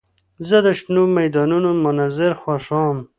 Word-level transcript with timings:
زه 0.47 0.57
د 0.65 0.67
شنو 0.79 1.03
میدانونو 1.17 1.69
منظر 1.85 2.31
خوښوم. 2.41 2.97